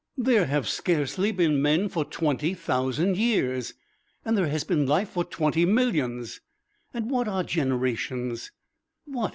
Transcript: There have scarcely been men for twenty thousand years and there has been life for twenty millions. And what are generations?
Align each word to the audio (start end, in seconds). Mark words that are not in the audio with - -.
There 0.17 0.47
have 0.47 0.67
scarcely 0.67 1.31
been 1.31 1.61
men 1.61 1.87
for 1.87 2.03
twenty 2.03 2.55
thousand 2.55 3.17
years 3.17 3.75
and 4.25 4.35
there 4.35 4.47
has 4.47 4.63
been 4.63 4.87
life 4.87 5.09
for 5.09 5.23
twenty 5.23 5.63
millions. 5.63 6.41
And 6.91 7.11
what 7.11 7.27
are 7.27 7.43
generations? 7.43 8.49